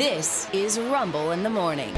This 0.00 0.48
is 0.54 0.78
Rumble 0.78 1.32
in 1.32 1.42
the 1.42 1.50
Morning 1.50 1.94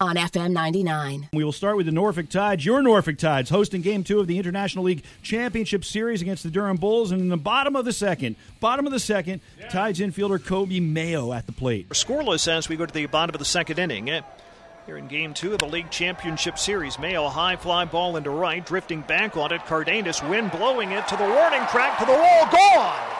on 0.00 0.16
FM 0.16 0.52
99. 0.52 1.28
We 1.34 1.44
will 1.44 1.52
start 1.52 1.76
with 1.76 1.84
the 1.84 1.92
Norfolk 1.92 2.30
Tides. 2.30 2.64
Your 2.64 2.80
Norfolk 2.80 3.18
Tides 3.18 3.50
hosting 3.50 3.82
game 3.82 4.04
two 4.04 4.20
of 4.20 4.26
the 4.26 4.38
International 4.38 4.86
League 4.86 5.04
Championship 5.20 5.84
Series 5.84 6.22
against 6.22 6.44
the 6.44 6.50
Durham 6.50 6.78
Bulls. 6.78 7.10
And 7.10 7.20
in 7.20 7.28
the 7.28 7.36
bottom 7.36 7.76
of 7.76 7.84
the 7.84 7.92
second, 7.92 8.36
bottom 8.60 8.86
of 8.86 8.92
the 8.92 8.98
second, 8.98 9.42
Tides 9.68 10.00
infielder 10.00 10.38
Coby 10.38 10.80
Mayo 10.80 11.34
at 11.34 11.44
the 11.44 11.52
plate. 11.52 11.90
Scoreless 11.90 12.48
as 12.48 12.70
we 12.70 12.76
go 12.76 12.86
to 12.86 12.94
the 12.94 13.04
bottom 13.04 13.34
of 13.34 13.38
the 13.38 13.44
second 13.44 13.78
inning. 13.78 14.08
Eh, 14.08 14.22
Here 14.86 14.96
in 14.96 15.06
game 15.06 15.34
two 15.34 15.52
of 15.52 15.58
the 15.58 15.66
league 15.66 15.90
championship 15.90 16.58
series, 16.58 16.98
Mayo 16.98 17.28
high 17.28 17.56
fly 17.56 17.84
ball 17.84 18.16
into 18.16 18.30
right, 18.30 18.64
drifting 18.64 19.02
back 19.02 19.36
on 19.36 19.52
it. 19.52 19.60
Cardenas, 19.66 20.22
wind 20.22 20.52
blowing 20.52 20.92
it 20.92 21.06
to 21.08 21.16
the 21.18 21.24
warning 21.24 21.66
track, 21.66 21.98
to 21.98 22.06
the 22.06 22.12
wall, 22.12 22.48
gone! 22.50 23.11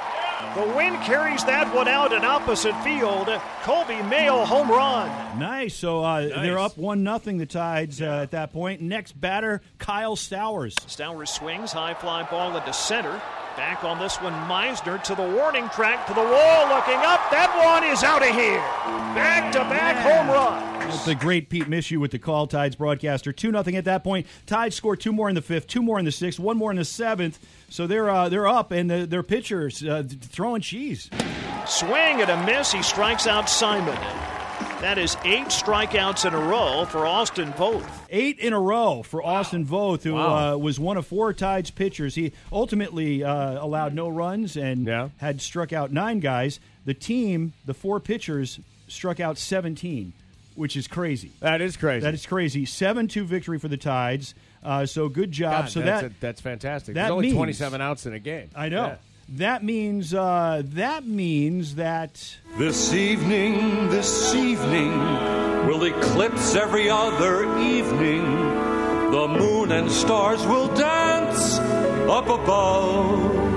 The 0.54 0.74
wind 0.76 0.96
carries 1.02 1.44
that 1.44 1.74
one 1.74 1.88
out 1.88 2.12
in 2.12 2.24
opposite 2.24 2.74
field. 2.82 3.28
Colby 3.62 4.02
Mayo 4.02 4.44
home 4.44 4.70
run. 4.70 5.38
Nice. 5.38 5.74
So 5.74 6.02
uh, 6.02 6.42
they're 6.42 6.58
up 6.58 6.76
one 6.76 7.02
nothing. 7.02 7.38
The 7.38 7.46
Tides 7.46 8.02
uh, 8.02 8.20
at 8.22 8.32
that 8.32 8.52
point. 8.52 8.82
Next 8.82 9.12
batter, 9.18 9.62
Kyle 9.78 10.14
Stowers. 10.16 10.74
Stowers 10.86 11.30
swings, 11.30 11.72
high 11.72 11.94
fly 11.94 12.22
ball 12.30 12.56
into 12.56 12.72
center. 12.72 13.20
Back 13.56 13.84
on 13.84 13.98
this 13.98 14.16
one, 14.16 14.32
Misner 14.48 15.02
to 15.04 15.14
the 15.14 15.22
warning 15.22 15.68
track, 15.68 16.06
to 16.06 16.14
the 16.14 16.20
wall, 16.20 16.68
looking 16.68 16.96
up. 16.96 17.30
That 17.30 17.52
one 17.62 17.84
is 17.84 18.02
out 18.02 18.22
of 18.22 18.34
here. 18.34 18.56
Back 19.14 19.52
to 19.52 19.58
back 19.60 19.96
home 19.98 20.28
runs. 20.28 20.84
That's 20.84 21.04
the 21.04 21.14
great 21.14 21.50
Pete 21.50 21.68
Michaud 21.68 21.98
with 21.98 22.12
the 22.12 22.18
call. 22.18 22.46
Tides 22.46 22.76
broadcaster 22.76 23.30
two 23.30 23.52
nothing 23.52 23.76
at 23.76 23.84
that 23.84 24.02
point. 24.02 24.26
Tides 24.46 24.74
score 24.74 24.96
two 24.96 25.12
more 25.12 25.28
in 25.28 25.34
the 25.34 25.42
fifth, 25.42 25.66
two 25.66 25.82
more 25.82 25.98
in 25.98 26.06
the 26.06 26.12
sixth, 26.12 26.40
one 26.40 26.56
more 26.56 26.70
in 26.70 26.78
the 26.78 26.84
seventh. 26.84 27.38
So 27.68 27.86
they're 27.86 28.08
uh, 28.08 28.30
they're 28.30 28.48
up, 28.48 28.72
and 28.72 28.90
the, 28.90 29.06
their 29.06 29.22
pitchers 29.22 29.84
uh, 29.84 30.02
throwing 30.08 30.62
cheese. 30.62 31.10
Swing 31.66 32.22
and 32.22 32.30
a 32.30 32.46
miss. 32.46 32.72
He 32.72 32.82
strikes 32.82 33.26
out 33.26 33.50
Simon. 33.50 33.98
That 34.82 34.98
is 34.98 35.16
eight 35.24 35.46
strikeouts 35.46 36.26
in 36.26 36.34
a 36.34 36.38
row 36.40 36.84
for 36.86 37.06
Austin 37.06 37.52
Voth. 37.52 37.88
Eight 38.10 38.40
in 38.40 38.52
a 38.52 38.58
row 38.60 39.02
for 39.04 39.24
Austin 39.24 39.64
Voth, 39.64 40.02
who 40.02 40.14
Wow. 40.14 40.54
uh, 40.54 40.56
was 40.58 40.80
one 40.80 40.96
of 40.96 41.06
four 41.06 41.32
Tides 41.32 41.70
pitchers. 41.70 42.16
He 42.16 42.32
ultimately 42.52 43.22
uh, 43.22 43.64
allowed 43.64 43.94
no 43.94 44.08
runs 44.08 44.56
and 44.56 44.84
Yeah. 44.86 45.10
had 45.18 45.40
struck 45.40 45.72
out 45.72 45.92
nine 45.92 46.18
guys. 46.18 46.58
The 46.84 46.94
team, 46.94 47.52
the 47.64 47.74
four 47.74 48.00
pitchers, 48.00 48.58
struck 48.88 49.20
out 49.20 49.38
17, 49.38 50.12
which 50.56 50.76
is 50.76 50.88
crazy. 50.88 51.30
That 51.38 51.60
is 51.60 51.76
crazy. 51.76 52.00
That 52.02 52.14
is 52.14 52.26
crazy. 52.26 52.66
7 52.66 53.06
2 53.06 53.24
victory 53.24 53.58
for 53.60 53.68
the 53.68 53.76
Tides. 53.76 54.34
Uh, 54.64 54.84
so 54.84 55.08
good 55.08 55.30
job. 55.30 55.62
God, 55.66 55.70
so 55.70 55.80
that's, 55.80 56.02
that 56.02 56.10
a- 56.10 56.14
that's 56.20 56.40
fantastic. 56.40 56.94
that 56.96 57.02
There's 57.02 57.10
only 57.12 57.26
means- 57.28 57.36
27 57.36 57.80
outs 57.80 58.04
in 58.06 58.14
a 58.14 58.18
game. 58.18 58.48
I 58.54 58.68
know. 58.68 58.86
Yeah. 58.86 58.96
That 59.28 59.62
means 59.64 60.12
uh, 60.12 60.62
that 60.66 61.06
means 61.06 61.76
that 61.76 62.36
This 62.58 62.92
evening, 62.92 63.88
this 63.90 64.34
evening 64.34 64.92
will 65.66 65.84
eclipse 65.84 66.54
every 66.54 66.90
other 66.90 67.44
evening. 67.58 68.24
The 69.10 69.28
moon 69.28 69.72
and 69.72 69.90
stars 69.90 70.44
will 70.46 70.68
dance 70.74 71.58
up 72.08 72.28
above. 72.28 73.51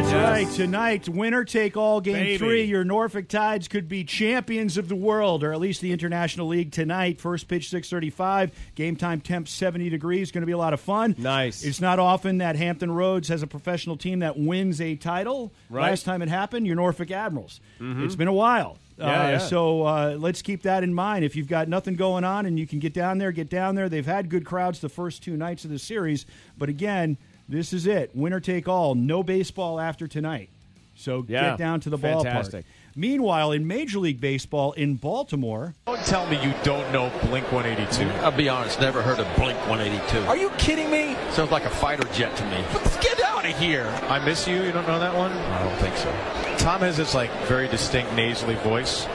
That's 0.00 0.14
right. 0.14 0.50
Tonight, 0.54 1.10
winner 1.10 1.44
take 1.44 1.76
all 1.76 2.00
game 2.00 2.14
Baby. 2.14 2.38
three. 2.38 2.62
Your 2.62 2.84
Norfolk 2.84 3.28
Tides 3.28 3.68
could 3.68 3.86
be 3.86 4.02
champions 4.02 4.78
of 4.78 4.88
the 4.88 4.96
world, 4.96 5.44
or 5.44 5.52
at 5.52 5.60
least 5.60 5.82
the 5.82 5.92
International 5.92 6.46
League 6.46 6.72
tonight. 6.72 7.20
First 7.20 7.48
pitch 7.48 7.68
six 7.68 7.90
thirty 7.90 8.08
five. 8.08 8.50
Game 8.76 8.96
time 8.96 9.20
temp 9.20 9.46
seventy 9.46 9.90
degrees. 9.90 10.32
Going 10.32 10.40
to 10.40 10.46
be 10.46 10.52
a 10.52 10.58
lot 10.58 10.72
of 10.72 10.80
fun. 10.80 11.14
Nice. 11.18 11.64
It's 11.64 11.82
not 11.82 11.98
often 11.98 12.38
that 12.38 12.56
Hampton 12.56 12.90
Roads 12.90 13.28
has 13.28 13.42
a 13.42 13.46
professional 13.46 13.98
team 13.98 14.20
that 14.20 14.38
wins 14.38 14.80
a 14.80 14.96
title. 14.96 15.52
Right. 15.68 15.82
Mm-hmm. 15.82 15.90
Last 15.90 16.04
time 16.06 16.22
it 16.22 16.30
happened, 16.30 16.66
your 16.66 16.76
Norfolk 16.76 17.10
Admirals. 17.10 17.60
It's 17.78 18.16
been 18.16 18.28
a 18.28 18.32
while. 18.32 18.78
Yeah, 18.96 19.04
uh, 19.04 19.30
yeah. 19.32 19.38
So 19.38 19.82
uh, 19.82 20.16
let's 20.18 20.40
keep 20.40 20.62
that 20.62 20.82
in 20.82 20.94
mind. 20.94 21.26
If 21.26 21.36
you've 21.36 21.48
got 21.48 21.68
nothing 21.68 21.94
going 21.94 22.24
on 22.24 22.46
and 22.46 22.58
you 22.58 22.66
can 22.66 22.78
get 22.78 22.94
down 22.94 23.18
there, 23.18 23.32
get 23.32 23.50
down 23.50 23.74
there. 23.74 23.90
They've 23.90 24.04
had 24.04 24.30
good 24.30 24.46
crowds 24.46 24.80
the 24.80 24.88
first 24.88 25.22
two 25.22 25.36
nights 25.36 25.64
of 25.64 25.70
the 25.70 25.78
series, 25.78 26.24
but 26.56 26.70
again, 26.70 27.18
this 27.50 27.72
is 27.72 27.86
it. 27.86 28.10
Winner 28.14 28.40
take 28.40 28.68
all. 28.68 28.94
No 28.94 29.22
baseball 29.22 29.78
after 29.80 30.06
tonight. 30.06 30.48
So 30.94 31.24
Yeah. 31.28 31.50
get 31.50 31.58
down 31.58 31.80
to 31.80 31.90
the 31.90 31.98
Fantastic. 31.98 32.64
ballpark. 32.64 32.68
Meanwhile, 32.96 33.52
in 33.52 33.66
Major 33.66 34.00
League 34.00 34.20
Baseball 34.20 34.72
in 34.72 34.96
Baltimore, 34.96 35.74
Don't 35.86 36.04
tell 36.06 36.26
me 36.26 36.42
you 36.42 36.52
don't 36.64 36.92
know 36.92 37.10
Blink 37.24 37.50
182. 37.52 38.04
I'll 38.22 38.32
be 38.32 38.48
honest, 38.48 38.80
never 38.80 39.00
heard 39.00 39.18
of 39.20 39.26
Blink 39.36 39.56
182. 39.68 40.26
Are 40.26 40.36
you 40.36 40.50
kidding 40.58 40.90
me? 40.90 41.16
Sounds 41.30 41.50
like 41.52 41.64
a 41.64 41.70
fighter 41.70 42.06
jet 42.12 42.36
to 42.36 42.44
me. 42.46 42.58
Get 43.00 43.20
out 43.22 43.44
of 43.46 43.56
here. 43.58 43.86
I 44.08 44.18
miss 44.24 44.46
you. 44.46 44.62
You 44.62 44.72
don't 44.72 44.86
know 44.88 44.98
that 44.98 45.16
one? 45.16 45.30
I 45.32 45.62
don't 45.62 45.78
think 45.78 45.96
so. 45.96 46.12
Tom 46.58 46.80
has 46.80 46.96
this 46.96 47.14
like 47.14 47.30
very 47.46 47.68
distinct 47.68 48.12
nasally 48.14 48.56
voice. 48.56 49.06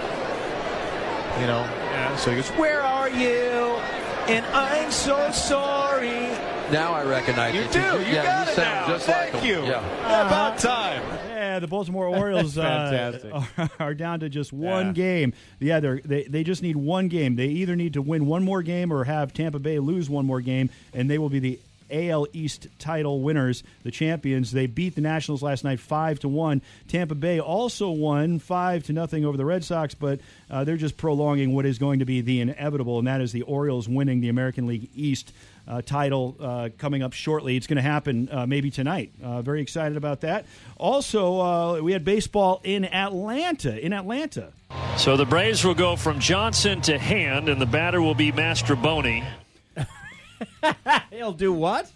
You 1.40 1.48
know? 1.48 1.60
Yeah. 1.92 2.16
So 2.16 2.32
he 2.32 2.38
goes, 2.38 2.48
Where 2.52 2.82
are 2.82 3.10
you? 3.10 3.76
And 4.28 4.46
I'm 4.48 4.90
so 4.92 5.30
sorry. 5.32 5.75
Now 6.72 6.94
I 6.94 7.04
recognize 7.04 7.54
You 7.54 7.62
you. 7.62 7.68
do. 7.68 7.74
too. 7.74 7.80
You 7.80 8.16
yeah, 8.16 8.24
got 8.24 8.46
you 8.48 8.52
it 8.52 8.56
sound 8.56 8.88
now. 8.88 8.94
just 8.94 9.06
Thank 9.06 9.34
like 9.34 9.44
him. 9.44 9.64
you. 9.64 9.70
Yeah. 9.70 10.26
About 10.28 10.58
time. 10.58 11.02
yeah, 11.30 11.60
the 11.60 11.68
Baltimore 11.68 12.08
Orioles 12.08 12.58
uh, 12.58 13.20
are, 13.58 13.70
are 13.80 13.94
down 13.94 14.22
to 14.22 14.30
just 14.30 14.52
one 14.52 14.88
Yeah. 14.88 14.92
game. 14.94 15.34
Yeah, 15.60 15.80
they're, 15.80 16.02
they 16.04 16.24
they 16.24 16.44
just 16.44 16.62
need 16.64 16.76
one 16.76 17.08
game. 17.08 17.36
They 17.36 17.48
either 17.48 17.76
need 17.76 17.94
to 17.94 18.02
win 18.02 18.26
one 18.26 18.44
more 18.44 18.62
game 18.64 18.92
or 18.92 19.04
have 19.04 19.34
Tampa 19.34 19.60
Bay 19.60 19.80
lose 19.80 20.10
one 20.10 20.26
more 20.26 20.42
game, 20.42 20.70
and 20.94 21.10
they 21.10 21.18
will 21.18 21.30
be 21.30 21.40
the 21.40 21.60
AL 21.92 22.26
East 22.34 22.66
title 22.80 23.22
winners, 23.22 23.62
the 23.84 23.92
champions. 23.92 24.52
They 24.52 24.66
beat 24.66 24.96
the 24.96 25.02
Nationals 25.02 25.44
last 25.44 25.64
night 25.64 25.80
five 25.80 26.20
to 26.22 26.28
one. 26.28 26.64
Tampa 26.88 27.14
Bay 27.14 27.40
also 27.40 27.92
won 27.92 28.40
five 28.40 28.84
to 28.86 28.94
nothing 28.94 29.24
over 29.24 29.38
the 29.38 29.46
Red 29.46 29.64
Sox, 29.64 29.94
but 29.94 30.20
uh, 30.50 30.64
they're 30.64 30.78
just 30.78 30.98
prolonging 30.98 31.54
what 31.54 31.68
is 31.68 31.78
going 31.78 32.00
to 32.00 32.06
be 32.06 32.22
the 32.22 32.42
inevitable, 32.42 32.98
and 32.98 33.08
that 33.08 33.22
is 33.22 33.32
the 33.34 33.44
Orioles 33.44 33.88
winning 33.88 34.20
the 34.20 34.30
American 34.30 34.66
League 34.66 34.90
East. 34.96 35.32
Uh, 35.68 35.82
title 35.82 36.36
uh, 36.40 36.70
coming 36.78 37.02
up 37.02 37.12
shortly. 37.12 37.58
It's 37.58 37.66
going 37.66 37.78
to 37.78 37.82
happen 37.82 38.30
uh, 38.32 38.46
maybe 38.46 38.70
tonight. 38.70 39.12
Uh, 39.24 39.42
very 39.42 39.62
excited 39.64 39.98
about 39.98 40.22
that. 40.22 40.46
Also, 40.78 41.40
uh, 41.42 41.82
we 41.82 41.92
had 41.92 42.06
baseball 42.06 42.62
in 42.64 42.86
Atlanta. 42.86 43.84
In 43.84 43.92
Atlanta, 43.92 44.54
So 44.98 45.18
the 45.18 45.26
Braves 45.26 45.66
will 45.66 45.74
go 45.74 45.96
from 45.96 46.20
Johnson 46.20 46.82
to 46.82 47.00
Hand, 47.00 47.50
and 47.50 47.60
the 47.60 47.66
batter 47.66 48.00
will 48.00 48.14
be 48.14 48.32
Mastrobuoni. 48.32 49.26
He'll 51.12 51.32
do 51.34 51.52
what? 51.52 51.92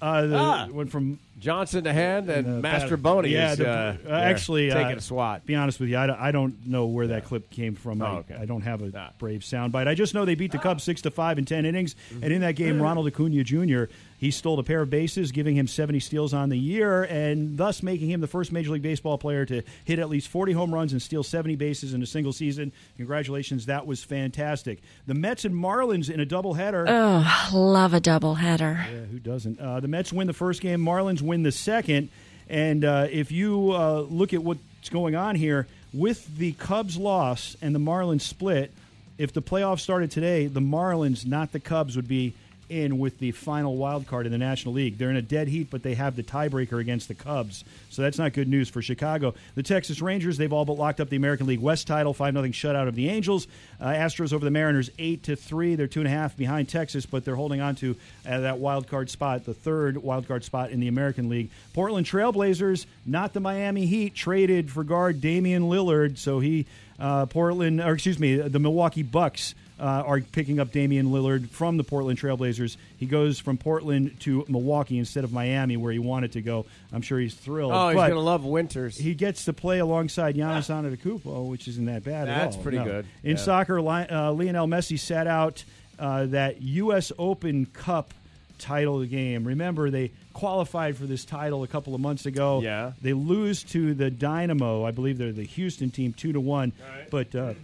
uh, 0.00 0.26
the, 0.26 0.36
Ah. 0.36 0.66
went 0.72 0.90
from 0.90 1.20
Johnson 1.42 1.84
to 1.84 1.92
hand 1.92 2.30
and 2.30 2.46
uh, 2.46 2.50
Master 2.60 2.96
bat- 2.96 3.02
Boney 3.02 3.28
Yeah, 3.30 3.52
is 3.52 3.58
the- 3.58 3.68
uh, 3.68 3.96
uh, 4.08 4.12
actually 4.12 4.70
uh, 4.70 4.74
taking 4.74 4.96
a 4.96 5.00
swat. 5.00 5.44
Be 5.44 5.54
honest 5.56 5.80
with 5.80 5.88
you, 5.88 5.98
I 5.98 6.06
don't, 6.06 6.18
I 6.20 6.30
don't 6.30 6.66
know 6.66 6.86
where 6.86 7.08
that 7.08 7.24
clip 7.24 7.50
came 7.50 7.74
from. 7.74 8.00
I, 8.00 8.10
Oh, 8.10 8.16
okay. 8.18 8.36
I 8.40 8.46
don't 8.46 8.62
have 8.62 8.80
a 8.82 8.90
Ah. 8.96 9.10
Brave 9.18 9.40
soundbite. 9.40 9.88
I 9.88 9.94
just 9.94 10.14
know 10.14 10.24
they 10.24 10.34
beat 10.36 10.52
the 10.52 10.58
Cubs 10.58 10.84
six 10.84 11.02
to 11.02 11.10
five 11.10 11.38
in 11.38 11.44
ten 11.44 11.66
innings, 11.66 11.96
and 12.22 12.32
in 12.32 12.40
that 12.42 12.56
game, 12.56 12.80
Ronald 12.80 13.06
Acuna 13.08 13.42
Jr. 13.42 13.84
he 14.18 14.30
stole 14.30 14.58
a 14.58 14.62
pair 14.62 14.82
of 14.82 14.90
bases, 14.90 15.32
giving 15.32 15.56
him 15.56 15.66
seventy 15.66 15.98
steals 16.00 16.32
on 16.32 16.48
the 16.48 16.58
year, 16.58 17.02
and 17.04 17.56
thus 17.58 17.82
making 17.82 18.10
him 18.10 18.20
the 18.20 18.26
first 18.28 18.52
Major 18.52 18.70
League 18.70 18.82
Baseball 18.82 19.18
player 19.18 19.44
to 19.46 19.62
hit 19.84 19.98
at 19.98 20.08
least 20.08 20.28
forty 20.28 20.52
home 20.52 20.72
runs 20.72 20.92
and 20.92 21.02
steal 21.02 21.22
seventy 21.22 21.56
bases 21.56 21.92
in 21.94 22.02
a 22.02 22.06
single 22.06 22.32
season. 22.32 22.70
Congratulations, 22.96 23.66
that 23.66 23.86
was 23.86 24.04
fantastic. 24.04 24.80
The 25.06 25.14
Mets 25.14 25.44
and 25.44 25.54
Marlins 25.54 26.08
in 26.10 26.20
a 26.20 26.26
doubleheader. 26.26 26.84
Oh, 26.88 27.56
love 27.56 27.94
a 27.94 28.00
doubleheader. 28.00 28.76
Yeah, 28.92 29.04
who 29.10 29.18
doesn't? 29.18 29.58
Uh, 29.58 29.80
the 29.80 29.88
Mets 29.88 30.12
win 30.12 30.26
the 30.26 30.32
first 30.32 30.60
game. 30.60 30.80
Marlins 30.84 31.22
win 31.22 31.31
the 31.40 31.52
second. 31.52 32.10
And 32.50 32.84
uh, 32.84 33.06
if 33.10 33.32
you 33.32 33.72
uh, 33.72 34.00
look 34.00 34.34
at 34.34 34.42
what's 34.42 34.90
going 34.90 35.14
on 35.14 35.36
here 35.36 35.66
with 35.94 36.36
the 36.36 36.52
Cubs 36.52 36.98
loss 36.98 37.56
and 37.62 37.74
the 37.74 37.78
Marlins 37.78 38.20
split, 38.20 38.72
if 39.16 39.32
the 39.32 39.40
playoffs 39.40 39.80
started 39.80 40.10
today, 40.10 40.46
the 40.46 40.60
Marlins, 40.60 41.24
not 41.24 41.52
the 41.52 41.60
Cubs, 41.60 41.96
would 41.96 42.08
be 42.08 42.34
in 42.72 42.98
with 42.98 43.18
the 43.18 43.30
final 43.32 43.76
wild 43.76 44.06
card 44.06 44.26
in 44.26 44.32
the 44.32 44.38
National 44.38 44.74
League. 44.74 44.98
They're 44.98 45.10
in 45.10 45.16
a 45.16 45.22
dead 45.22 45.48
heat, 45.48 45.68
but 45.70 45.82
they 45.82 45.94
have 45.94 46.16
the 46.16 46.22
tiebreaker 46.22 46.80
against 46.80 47.08
the 47.08 47.14
Cubs. 47.14 47.64
So 47.90 48.02
that's 48.02 48.18
not 48.18 48.32
good 48.32 48.48
news 48.48 48.68
for 48.68 48.80
Chicago. 48.80 49.34
The 49.54 49.62
Texas 49.62 50.00
Rangers, 50.00 50.38
they've 50.38 50.52
all 50.52 50.64
but 50.64 50.78
locked 50.78 51.00
up 51.00 51.10
the 51.10 51.16
American 51.16 51.46
League 51.46 51.60
West 51.60 51.86
title, 51.86 52.14
5 52.14 52.34
0 52.34 52.44
shutout 52.48 52.88
of 52.88 52.94
the 52.94 53.08
Angels. 53.08 53.46
Uh, 53.80 53.88
Astros 53.88 54.32
over 54.32 54.44
the 54.44 54.50
Mariners, 54.50 54.90
8 54.98 55.22
to 55.24 55.36
3. 55.36 55.74
They're 55.74 55.86
two 55.86 56.00
and 56.00 56.08
a 56.08 56.10
half 56.10 56.36
behind 56.36 56.68
Texas, 56.68 57.04
but 57.04 57.24
they're 57.24 57.36
holding 57.36 57.60
on 57.60 57.74
to 57.76 57.96
uh, 58.26 58.40
that 58.40 58.58
wild 58.58 58.88
card 58.88 59.10
spot, 59.10 59.44
the 59.44 59.54
third 59.54 59.98
wild 59.98 60.26
card 60.26 60.44
spot 60.44 60.70
in 60.70 60.80
the 60.80 60.88
American 60.88 61.28
League. 61.28 61.50
Portland 61.74 62.06
Trailblazers, 62.06 62.86
not 63.04 63.32
the 63.32 63.40
Miami 63.40 63.86
Heat, 63.86 64.14
traded 64.14 64.70
for 64.70 64.84
guard 64.84 65.20
Damian 65.20 65.64
Lillard. 65.64 66.16
So 66.18 66.40
he, 66.40 66.66
uh, 66.98 67.26
Portland, 67.26 67.80
or 67.80 67.92
excuse 67.92 68.18
me, 68.18 68.36
the 68.36 68.58
Milwaukee 68.58 69.02
Bucks 69.02 69.54
uh, 69.80 69.84
are 70.06 70.20
picking 70.20 70.60
up 70.60 70.70
Damian 70.72 71.06
Lillard 71.06 71.48
from 71.50 71.76
the 71.76 71.84
Portland 71.84 72.18
Trailblazers. 72.18 72.76
He 72.98 73.06
goes 73.06 73.38
from 73.38 73.58
Portland 73.58 74.20
to 74.20 74.44
Milwaukee 74.48 74.98
instead 74.98 75.24
of 75.24 75.32
Miami, 75.32 75.76
where 75.76 75.92
he 75.92 75.98
wanted 75.98 76.32
to 76.32 76.42
go. 76.42 76.66
I'm 76.92 77.02
sure 77.02 77.18
he's 77.18 77.34
thrilled. 77.34 77.72
Oh, 77.72 77.88
he's 77.88 77.96
going 77.96 78.10
to 78.12 78.20
love 78.20 78.44
Winters. 78.44 78.96
he 78.96 79.14
gets 79.14 79.44
to 79.46 79.52
play 79.52 79.78
alongside 79.80 80.36
Giannis 80.36 80.68
Antetokounmpo, 80.70 81.48
which 81.48 81.66
isn't 81.68 81.86
that 81.86 82.04
bad 82.04 82.28
at 82.28 82.38
all. 82.38 82.44
That's 82.44 82.56
pretty 82.56 82.78
good. 82.78 83.06
In 83.24 83.32
Yeah. 83.32 83.36
soccer, 83.42 83.78
uh, 83.78 84.30
Lionel 84.32 84.66
Messi 84.68 84.98
sat 84.98 85.26
out 85.26 85.64
uh, 85.98 86.26
that 86.26 86.62
U.S. 86.62 87.12
Open 87.18 87.66
Cup 87.66 88.12
title 88.58 89.04
game. 89.04 89.44
Remember, 89.44 89.90
they 89.90 90.10
qualified 90.32 90.96
for 90.96 91.04
this 91.06 91.24
title 91.24 91.62
a 91.64 91.66
couple 91.66 91.94
of 91.94 92.00
months 92.00 92.26
ago. 92.26 92.60
Yeah. 92.62 92.92
They 93.02 93.12
lose 93.12 93.62
to 93.64 93.92
the 93.94 94.10
Dynamo. 94.10 94.84
I 94.84 94.92
believe 94.92 95.18
they're 95.18 95.32
the 95.32 95.44
Houston 95.44 95.90
team, 95.90 96.12
two 96.12 96.32
to 96.32 96.40
one. 96.40 96.72
But 97.10 97.34
uh, 97.34 97.54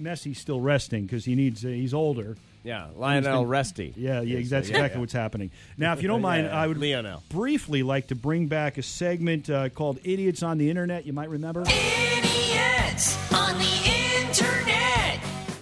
Messi's 0.00 0.38
still 0.38 0.60
resting 0.60 1.04
because 1.04 1.24
he 1.24 1.34
needs 1.34 1.64
uh, 1.64 1.68
he's 1.68 1.94
older. 1.94 2.36
Yeah, 2.64 2.88
Lionel 2.96 3.42
been- 3.42 3.48
Resty. 3.48 3.94
Yeah, 3.96 4.20
yeah, 4.20 4.36
that's 4.38 4.50
yeah, 4.50 4.58
exactly 4.58 4.96
yeah. 4.96 5.00
what's 5.00 5.12
happening. 5.12 5.50
Now, 5.78 5.92
if 5.92 6.02
you 6.02 6.08
don't 6.08 6.20
mind, 6.22 6.46
Yeah, 6.50 6.60
I 6.60 6.66
would 6.66 6.78
Lionel. 6.78 7.22
briefly 7.30 7.82
like 7.82 8.08
to 8.08 8.14
bring 8.14 8.46
back 8.48 8.78
a 8.78 8.82
segment 8.82 9.48
uh, 9.48 9.68
called 9.70 9.98
"Idiots 10.04 10.42
on 10.42 10.58
the 10.58 10.68
Internet." 10.68 11.06
You 11.06 11.12
might 11.12 11.30
remember. 11.30 11.62
Idiots 11.62 13.32
on 13.32 13.58
the 13.58 14.28
internet. 14.28 15.20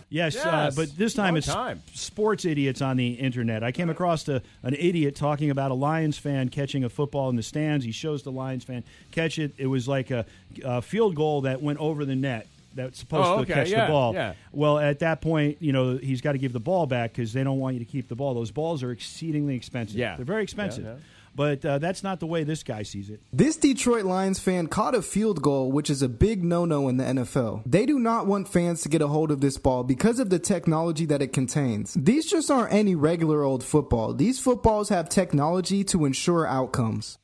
Yes, 0.09 0.37
Uh, 0.37 0.71
but 0.75 0.97
this 0.97 1.15
time 1.15 1.31
long 1.35 1.37
it's 1.39 1.47
time. 1.47 1.83
sports 1.93 2.45
idiots 2.45 2.81
on 2.81 2.97
the 2.97 3.09
internet. 3.15 3.63
I 3.63 3.73
came 3.73 3.91
across 3.91 4.27
a, 4.29 4.41
an 4.63 4.75
idiot 4.75 5.17
talking 5.17 5.51
about 5.51 5.71
a 5.71 5.75
Lions 5.75 6.17
fan 6.17 6.49
catching 6.49 6.85
a 6.85 6.89
football 6.89 7.29
in 7.29 7.37
the 7.37 7.43
stands. 7.43 7.85
He 7.85 7.93
shows 7.93 8.23
the 8.23 8.33
Lions 8.33 8.65
fan 8.65 8.85
catch 9.13 9.39
it. 9.39 9.53
It 9.59 9.67
was 9.67 9.87
like 9.89 10.11
a, 10.11 10.25
a 10.65 10.81
field 10.81 11.15
goal 11.17 11.43
that 11.43 11.61
went 11.61 11.79
over 11.81 12.05
the 12.05 12.17
net. 12.17 12.47
That's 12.77 12.99
supposed 12.99 13.27
Oh, 13.29 13.45
to 13.45 13.53
catch 13.53 13.71
yeah, 13.71 13.87
the 13.87 13.93
ball. 13.93 14.15
yeah. 14.15 14.35
Well, 14.53 14.79
at 14.79 15.01
that 15.01 15.21
point, 15.21 15.59
you 15.61 15.73
know 15.73 15.97
he's 15.97 16.21
got 16.21 16.33
to 16.33 16.39
give 16.39 16.53
the 16.53 16.61
ball 16.61 16.87
back 16.87 17.13
because 17.13 17.33
they 17.33 17.43
don't 17.43 17.59
want 17.59 17.75
you 17.75 17.81
to 17.81 17.91
keep 17.91 18.09
the 18.09 18.15
ball. 18.17 18.35
Those 18.35 18.51
balls 18.53 18.83
are 18.83 18.91
exceedingly 18.93 19.57
expensive. 19.57 19.97
Yeah. 19.97 20.17
they're 20.17 20.25
very 20.25 20.43
expensive. 20.43 20.85
Yeah, 20.85 20.91
yeah. 20.93 20.99
But 21.35 21.65
uh, 21.67 21.79
that's 21.79 22.03
not 22.03 22.19
the 22.21 22.27
way 22.27 22.45
this 22.45 22.63
guy 22.63 22.83
sees 22.83 23.11
it. 23.11 23.21
This 23.31 23.57
Detroit 23.59 24.07
Lions 24.07 24.39
fan 24.39 24.69
caught 24.69 24.95
a 24.95 25.03
field 25.03 25.43
goal, 25.43 25.71
which 25.71 25.91
is 25.91 26.01
a 26.01 26.09
big 26.09 26.43
no 26.43 26.65
no 26.65 26.89
in 26.89 26.97
the 26.97 27.05
NFL. 27.05 27.63
They 27.67 27.85
do 27.85 27.99
not 27.99 28.27
want 28.27 28.49
fans 28.49 28.81
to 28.83 28.89
get 28.89 29.03
a 29.03 29.09
hold 29.09 29.31
of 29.31 29.43
this 29.43 29.59
ball 29.59 29.85
because 29.85 30.19
of 30.19 30.31
the 30.31 30.39
technology 30.39 31.05
that 31.05 31.21
it 31.21 31.35
contains. 31.35 31.93
These 31.93 32.31
just 32.31 32.51
aren't 32.51 32.73
any 32.73 32.95
regular 32.95 33.43
old 33.43 33.63
football. 33.63 34.15
These 34.15 34.39
footballs 34.41 34.89
have 34.89 35.11
technology 35.11 35.85
to 35.85 36.07
ensure 36.07 36.47
outcomes. 36.47 37.19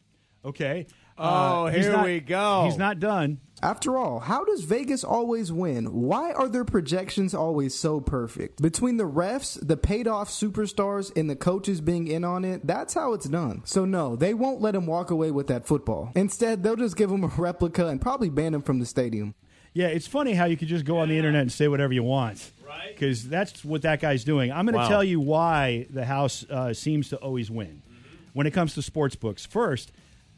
Okay. 0.44 0.86
Oh, 1.16 1.66
Uh, 1.66 1.70
here 1.70 1.92
not- 1.92 2.04
we 2.04 2.20
go. 2.20 2.64
He's 2.66 2.76
not 2.78 2.98
done. 3.00 3.38
After 3.62 3.96
all, 3.96 4.18
how 4.18 4.44
does 4.44 4.64
Vegas 4.64 5.04
always 5.04 5.52
win? 5.52 5.84
Why 5.92 6.32
are 6.32 6.48
their 6.48 6.64
projections 6.64 7.32
always 7.32 7.78
so 7.78 8.00
perfect? 8.00 8.60
Between 8.60 8.96
the 8.96 9.04
refs, 9.08 9.56
the 9.64 9.76
paid 9.76 10.08
off 10.08 10.28
superstars, 10.28 11.16
and 11.16 11.30
the 11.30 11.36
coaches 11.36 11.80
being 11.80 12.08
in 12.08 12.24
on 12.24 12.44
it, 12.44 12.66
that's 12.66 12.94
how 12.94 13.12
it's 13.12 13.28
done. 13.28 13.62
So, 13.64 13.84
no, 13.84 14.16
they 14.16 14.34
won't 14.34 14.60
let 14.60 14.74
him 14.74 14.86
walk 14.86 15.12
away 15.12 15.30
with 15.30 15.46
that 15.46 15.64
football. 15.64 16.10
Instead, 16.16 16.64
they'll 16.64 16.74
just 16.74 16.96
give 16.96 17.10
him 17.12 17.22
a 17.22 17.28
replica 17.28 17.86
and 17.86 18.00
probably 18.00 18.30
ban 18.30 18.52
him 18.52 18.62
from 18.62 18.80
the 18.80 18.86
stadium. 18.86 19.36
Yeah, 19.74 19.86
it's 19.86 20.08
funny 20.08 20.34
how 20.34 20.46
you 20.46 20.56
could 20.56 20.68
just 20.68 20.84
go 20.84 20.98
on 20.98 21.08
the 21.08 21.16
internet 21.16 21.42
and 21.42 21.52
say 21.52 21.68
whatever 21.68 21.92
you 21.92 22.02
want. 22.02 22.50
Right. 22.66 22.88
Because 22.88 23.28
that's 23.28 23.64
what 23.64 23.82
that 23.82 24.00
guy's 24.00 24.24
doing. 24.24 24.50
I'm 24.50 24.64
going 24.66 24.74
to 24.74 24.80
Wow. 24.80 24.88
tell 24.88 25.04
you 25.04 25.20
why 25.20 25.86
the 25.88 26.04
House 26.04 26.44
uh, 26.50 26.74
seems 26.74 27.10
to 27.10 27.16
always 27.18 27.48
win 27.48 27.82
when 28.32 28.48
it 28.48 28.50
comes 28.50 28.74
to 28.74 28.82
sports 28.82 29.14
books. 29.14 29.46
First, 29.46 29.92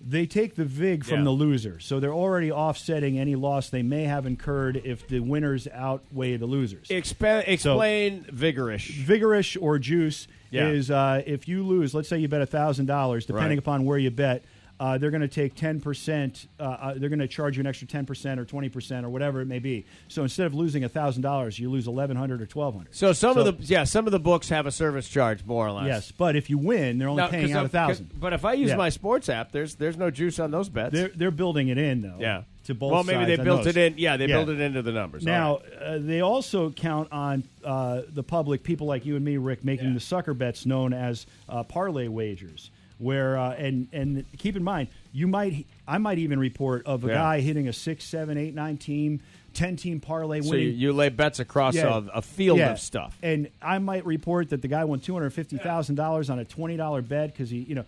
they 0.06 0.26
take 0.26 0.54
the 0.54 0.64
VIG 0.66 1.02
from 1.04 1.18
Yeah. 1.20 1.24
the 1.24 1.30
loser. 1.30 1.80
So 1.80 1.98
they're 1.98 2.12
already 2.12 2.52
offsetting 2.52 3.18
any 3.18 3.36
loss 3.36 3.70
they 3.70 3.82
may 3.82 4.04
have 4.04 4.26
incurred 4.26 4.82
if 4.84 5.08
the 5.08 5.20
winners 5.20 5.66
outweigh 5.72 6.36
the 6.36 6.46
losers. 6.46 6.88
Expa- 6.88 7.44
explain 7.46 8.24
vigorish. 8.30 8.92
Vigorish 9.04 9.56
or 9.60 9.78
juice 9.78 10.26
Yeah. 10.50 10.68
is 10.68 10.90
uh, 10.90 11.22
if 11.26 11.48
you 11.48 11.62
lose, 11.66 11.94
let's 11.94 12.08
say 12.08 12.18
you 12.18 12.28
bet 12.28 12.42
$1,000, 12.42 13.26
depending 13.26 13.50
Right. 13.50 13.58
upon 13.58 13.84
where 13.86 13.98
you 13.98 14.10
bet, 14.10 14.44
uh, 14.84 14.98
they're 14.98 15.10
going 15.10 15.20
to 15.20 15.28
take 15.28 15.54
10%, 15.54 16.46
uh, 16.58 16.62
uh, 16.62 16.94
they're 16.96 17.08
going 17.08 17.18
to 17.18 17.28
charge 17.28 17.56
you 17.56 17.60
an 17.60 17.66
extra 17.66 17.86
10% 17.86 18.38
or 18.38 18.44
20% 18.44 19.04
or 19.04 19.08
whatever 19.08 19.40
it 19.40 19.46
may 19.46 19.58
be. 19.58 19.86
So 20.08 20.22
instead 20.22 20.46
of 20.46 20.54
losing 20.54 20.82
$1,000, 20.82 21.58
you 21.58 21.70
lose 21.70 21.86
1100 21.88 22.40
or 22.40 22.44
1200 22.44 22.94
So 22.94 23.12
some 23.12 23.38
of 23.38 23.44
the 23.46 23.64
yeah, 23.64 23.84
some 23.84 24.06
of 24.06 24.12
the 24.12 24.18
books 24.18 24.48
have 24.50 24.66
a 24.66 24.72
service 24.72 25.08
charge 25.08 25.44
more 25.44 25.66
or 25.66 25.72
less. 25.72 25.86
Yes, 25.86 26.12
but 26.12 26.36
if 26.36 26.50
you 26.50 26.58
win, 26.58 26.98
they're 26.98 27.08
only 27.08 27.22
Now, 27.22 27.28
paying 27.28 27.52
out 27.52 27.58
I'm- 27.58 27.68
1000 27.70 28.08
'cause- 28.10 28.18
But 28.18 28.32
if 28.32 28.44
I 28.44 28.52
use 28.54 28.70
Yeah. 28.70 28.76
my 28.76 28.88
sports 28.90 29.28
app, 29.28 29.52
there's 29.52 29.76
there's 29.76 29.96
no 29.96 30.10
juice 30.10 30.38
on 30.38 30.50
those 30.50 30.68
bets. 30.68 30.92
They're, 30.94 31.08
they're 31.14 31.30
building 31.30 31.68
it 31.68 31.78
in, 31.78 32.02
though. 32.02 32.16
yeah. 32.18 32.42
To 32.64 32.74
both 32.74 32.92
well, 32.92 33.04
maybe 33.04 33.26
they 33.26 33.36
built 33.42 33.64
those. 33.64 33.76
it 33.76 33.76
in. 33.76 33.98
Yeah, 33.98 34.16
they 34.16 34.26
Yeah. 34.26 34.36
built 34.36 34.48
it 34.48 34.60
into 34.60 34.80
the 34.80 34.92
numbers. 34.92 35.22
Now, 35.22 35.58
right. 35.58 35.82
uh, 35.82 35.98
they 35.98 36.22
also 36.22 36.70
count 36.70 37.08
on 37.12 37.44
uh, 37.62 38.02
the 38.12 38.22
public, 38.22 38.62
people 38.62 38.86
like 38.86 39.04
you 39.04 39.16
and 39.16 39.24
me, 39.24 39.36
Rick, 39.36 39.64
making 39.64 39.88
Yeah. 39.88 39.94
the 39.94 40.00
sucker 40.00 40.32
bets 40.34 40.64
known 40.66 40.92
as 40.94 41.26
uh, 41.48 41.62
parlay 41.62 42.08
wagers. 42.08 42.70
Where 42.98 43.36
uh, 43.36 43.52
and 43.54 43.88
and 43.92 44.24
keep 44.38 44.56
in 44.56 44.62
mind, 44.62 44.88
you 45.12 45.26
might, 45.26 45.66
I 45.86 45.98
might 45.98 46.18
even 46.18 46.38
report 46.38 46.86
of 46.86 47.04
a 47.04 47.08
Yeah. 47.08 47.14
guy 47.14 47.40
hitting 47.40 47.66
a 47.68 47.72
six, 47.72 48.04
seven, 48.04 48.38
eight, 48.38 48.54
nine 48.54 48.76
team, 48.76 49.20
ten 49.52 49.74
team 49.76 49.98
parlay 50.00 50.40
so 50.42 50.50
winning. 50.50 50.66
you, 50.68 50.72
you 50.72 50.92
lay 50.92 51.08
bets 51.08 51.40
across 51.40 51.74
Yeah. 51.74 51.98
a, 52.12 52.18
a 52.18 52.22
field 52.22 52.58
Yeah. 52.58 52.72
of 52.72 52.78
stuff. 52.80 53.18
And 53.22 53.48
I 53.60 53.78
might 53.78 54.06
report 54.06 54.50
that 54.50 54.62
the 54.62 54.68
guy 54.68 54.84
won 54.84 55.00
two 55.00 55.12
hundred 55.12 55.30
fifty 55.30 55.58
thousand 55.58 55.96
dollars 55.96 56.30
on 56.30 56.38
a 56.38 56.44
twenty 56.44 56.76
dollar 56.76 57.02
bet 57.02 57.32
because 57.32 57.50
he, 57.50 57.58
you 57.58 57.74
know, 57.74 57.84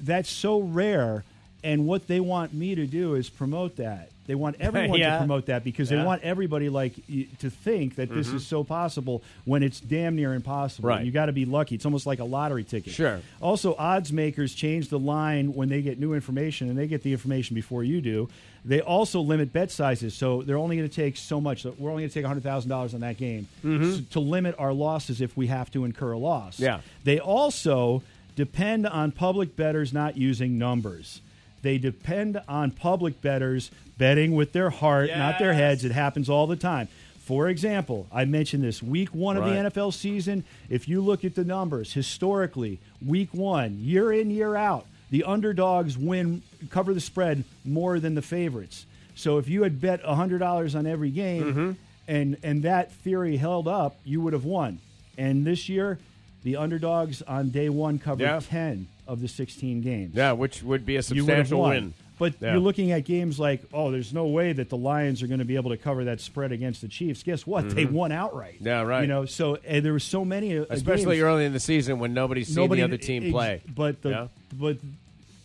that's 0.00 0.30
so 0.30 0.60
rare. 0.60 1.24
And 1.62 1.86
what 1.86 2.06
they 2.06 2.20
want 2.20 2.54
me 2.54 2.74
to 2.74 2.86
do 2.86 3.14
is 3.14 3.28
promote 3.28 3.76
that. 3.76 4.10
They 4.28 4.36
want 4.36 4.56
everyone 4.60 5.00
Yeah. 5.00 5.14
to 5.14 5.18
promote 5.18 5.46
that 5.46 5.64
because 5.64 5.90
Yeah. 5.90 5.96
Mm-hmm. 5.96 6.02
they 6.04 6.06
want 6.06 6.22
everybody 6.22 6.68
like 6.68 6.94
to 7.40 7.50
think 7.50 7.96
that 7.96 8.08
this 8.14 8.28
is 8.28 8.46
so 8.46 8.62
possible 8.62 9.24
when 9.44 9.64
it's 9.64 9.80
damn 9.80 10.14
near 10.14 10.34
impossible. 10.34 10.90
Right. 10.90 11.04
You 11.04 11.10
got 11.10 11.26
to 11.26 11.32
be 11.32 11.44
lucky. 11.46 11.74
It's 11.74 11.84
almost 11.86 12.06
like 12.06 12.20
a 12.20 12.24
lottery 12.24 12.62
ticket. 12.62 12.92
Sure. 12.92 13.20
Also, 13.40 13.74
odds 13.76 14.12
makers 14.12 14.54
change 14.54 14.88
the 14.90 14.98
line 15.00 15.54
when 15.54 15.68
they 15.68 15.82
get 15.82 15.98
new 15.98 16.14
information, 16.14 16.68
and 16.68 16.78
they 16.78 16.86
get 16.86 17.02
the 17.02 17.10
information 17.12 17.54
before 17.56 17.82
you 17.82 18.00
do. 18.00 18.28
They 18.64 18.80
also 18.82 19.20
limit 19.20 19.52
bet 19.52 19.70
sizes, 19.70 20.12
so 20.14 20.42
they're 20.42 20.58
only 20.58 20.76
going 20.76 20.88
to 20.88 20.94
take 20.94 21.16
so 21.16 21.40
much. 21.40 21.64
We're 21.64 21.90
only 21.90 22.02
going 22.02 22.10
to 22.10 22.14
take 22.14 22.26
hundred 22.26 22.42
thousand 22.42 22.68
dollars 22.68 22.92
on 22.92 23.00
that 23.00 23.16
game 23.16 23.48
so- 23.62 24.00
to 24.10 24.20
limit 24.20 24.54
our 24.58 24.72
losses 24.74 25.20
if 25.22 25.34
we 25.36 25.46
have 25.46 25.70
to 25.70 25.84
incur 25.86 26.12
a 26.12 26.18
loss. 26.18 26.56
Mm-hmm. 26.56 26.64
Yeah. 26.64 26.80
They 27.04 27.18
also 27.18 28.02
depend 28.36 28.86
on 28.86 29.10
public 29.10 29.56
bettors 29.56 29.92
not 29.94 30.16
using 30.18 30.58
numbers. 30.58 31.22
They 31.62 31.78
depend 31.78 32.40
on 32.48 32.70
public 32.70 33.20
bettors 33.20 33.70
betting 33.96 34.34
with 34.34 34.52
their 34.52 34.70
heart, 34.70 35.10
not 35.14 35.38
their 35.38 35.54
heads. 35.54 35.84
It 35.84 35.92
happens 35.92 36.28
all 36.30 36.46
the 36.46 36.56
time. 36.56 36.88
For 37.20 37.48
example, 37.48 38.06
I 38.12 38.24
mentioned 38.24 38.62
this 38.64 38.82
week 38.82 39.10
one 39.14 39.36
of 39.36 39.42
Right. 39.44 39.62
the 39.62 39.70
NFL 39.70 39.92
season. 39.92 40.44
If 40.70 40.88
you 40.88 41.00
look 41.00 41.24
at 41.24 41.34
the 41.34 41.44
numbers 41.44 41.92
historically, 41.92 42.78
week 43.04 43.34
one, 43.34 43.78
year 43.80 44.12
in, 44.12 44.30
year 44.30 44.56
out, 44.56 44.86
the 45.10 45.24
underdogs 45.24 45.98
win, 45.98 46.42
cover 46.70 46.94
the 46.94 47.00
spread 47.00 47.44
more 47.64 47.98
than 48.00 48.14
the 48.14 48.22
favorites. 48.22 48.86
So 49.14 49.38
if 49.38 49.48
you 49.48 49.62
had 49.64 49.80
bet 49.80 50.02
$100 50.04 50.74
on 50.78 50.86
every 50.86 51.10
game 51.10 51.42
Mm-hmm. 51.44 51.70
and, 52.06 52.36
and 52.42 52.62
that 52.62 52.92
theory 52.92 53.36
held 53.36 53.66
up, 53.68 53.96
you 54.04 54.20
would 54.20 54.32
have 54.32 54.44
won. 54.44 54.78
And 55.18 55.46
this 55.46 55.68
year, 55.68 55.98
the 56.44 56.56
underdogs 56.56 57.22
on 57.22 57.50
day 57.50 57.68
one 57.68 57.98
covered 57.98 58.22
Yeah. 58.22 58.40
10 58.40 58.86
of 59.06 59.20
the 59.20 59.28
16 59.28 59.80
games 59.80 60.14
Yeah, 60.14 60.32
which 60.32 60.62
would 60.62 60.84
be 60.86 60.96
a 60.96 61.02
substantial 61.02 61.62
win. 61.62 61.94
But 62.18 62.34
Yeah. 62.40 62.52
you're 62.52 62.60
looking 62.60 62.90
at 62.90 63.04
games 63.04 63.38
like, 63.38 63.62
oh, 63.72 63.92
there's 63.92 64.12
no 64.12 64.26
way 64.26 64.52
that 64.52 64.68
the 64.70 64.76
Lions 64.76 65.22
are 65.22 65.28
going 65.28 65.38
to 65.38 65.44
be 65.44 65.54
able 65.54 65.70
to 65.70 65.76
cover 65.76 66.04
that 66.04 66.20
spread 66.20 66.50
against 66.50 66.80
the 66.80 66.88
Chiefs. 66.88 67.22
Guess 67.22 67.46
what? 67.46 67.70
They 67.70 67.84
won 67.84 68.10
outright. 68.10 68.56
Mm-hmm. 68.56 68.66
Yeah, 68.66 68.82
right. 68.82 69.02
You 69.02 69.06
know, 69.06 69.24
so 69.24 69.58
and 69.66 69.84
there 69.84 69.92
were 69.92 70.00
so 70.00 70.24
many, 70.24 70.58
uh, 70.58 70.64
Especially 70.68 71.16
games, 71.16 71.22
early 71.22 71.44
in 71.44 71.52
the 71.52 71.60
season 71.60 72.00
when 72.00 72.14
nobody's 72.14 72.48
seen 72.48 72.56
nobody 72.56 72.80
the 72.80 72.86
other 72.88 72.96
team 72.96 73.22
ex- 73.24 73.32
play. 73.32 73.60
But 73.72 74.02
the 74.02 74.08
Yeah. 74.10 74.26
but 74.52 74.78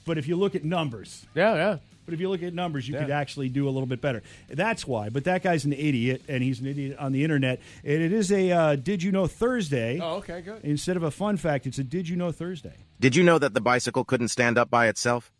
but 0.05 0.17
if 0.17 0.27
you 0.27 0.35
look 0.35 0.55
at 0.55 0.63
numbers, 0.65 1.25
Yeah, 1.35 1.53
yeah. 1.53 1.77
But 2.05 2.13
if 2.13 2.19
you 2.19 2.29
look 2.29 2.43
at 2.43 2.53
numbers, 2.53 2.87
you 2.87 2.93
Yeah. 2.95 3.01
could 3.01 3.11
actually 3.11 3.49
do 3.49 3.67
a 3.67 3.71
little 3.71 3.85
bit 3.87 4.01
better. 4.01 4.21
That's 4.49 4.85
why. 4.87 5.09
But 5.09 5.23
that 5.25 5.43
guy's 5.43 5.65
an 5.65 5.73
idiot, 5.73 6.21
and 6.27 6.43
he's 6.43 6.59
an 6.59 6.67
idiot 6.67 6.97
on 6.97 7.11
the 7.11 7.23
internet. 7.23 7.61
And 7.83 8.01
it 8.01 8.11
is 8.13 8.31
a 8.31 8.51
uh, 8.51 8.75
Did 8.75 9.03
You 9.03 9.11
Know 9.11 9.27
Thursday. 9.27 9.99
Oh, 10.01 10.15
okay, 10.17 10.41
good. 10.41 10.61
Instead 10.63 10.97
of 10.97 11.03
a 11.03 11.11
fun 11.11 11.37
fact, 11.37 11.65
it's 11.67 11.79
a 11.79 11.83
Did 11.83 12.09
You 12.09 12.15
Know 12.15 12.31
Thursday. 12.31 12.75
Did 12.99 13.15
you 13.15 13.23
know 13.23 13.37
that 13.39 13.53
the 13.53 13.61
bicycle 13.61 14.03
couldn't 14.03 14.29
stand 14.29 14.57
up 14.57 14.69
by 14.69 14.87
itself? 14.87 15.31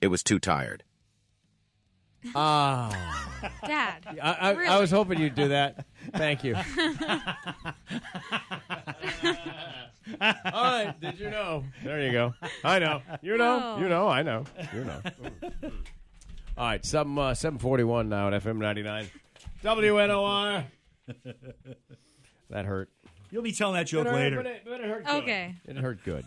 It 0.00 0.08
was 0.08 0.22
too 0.22 0.38
tired. 0.38 0.84
Ah, 2.34 3.30
Dad. 3.66 4.18
I, 4.20 4.32
I, 4.32 4.50
really? 4.50 4.66
I 4.68 4.80
was 4.80 4.90
hoping 4.90 5.20
you'd 5.20 5.36
do 5.36 5.48
that. 5.48 5.86
Thank 6.14 6.42
you. 6.42 6.56
All 10.20 10.22
right, 10.52 10.94
did 11.00 11.18
you 11.20 11.30
know? 11.30 11.64
There 11.84 12.00
you 12.02 12.10
go. 12.12 12.34
I 12.64 12.78
know. 12.78 13.02
You 13.22 13.36
know. 13.36 13.60
Oh. 13.76 13.80
You 13.80 13.88
know. 13.88 14.08
I 14.08 14.22
know. 14.22 14.44
You 14.74 14.84
know. 14.84 15.00
All 16.58 16.66
right, 16.66 16.84
some 16.84 17.16
uh, 17.18 17.34
seven 17.34 17.58
forty 17.60 17.84
one 17.84 18.08
now 18.08 18.28
at 18.32 18.42
FM 18.42 18.56
ninety 18.56 18.82
nine, 18.82 19.08
WNOR. 19.62 20.64
that 22.50 22.64
hurt. 22.64 22.90
You'll 23.30 23.42
be 23.42 23.52
telling 23.52 23.74
that 23.76 23.86
joke 23.86 24.06
It 24.06 24.10
hurt, 24.10 24.16
later. 24.16 24.36
but 24.36 24.46
it- 24.46 24.62
but 24.64 24.80
it 24.80 24.86
hurt 24.88 25.06
good. 25.06 25.22
Okay. 25.22 25.54
It 25.66 25.76
hurt 25.76 26.02
good. 26.04 26.24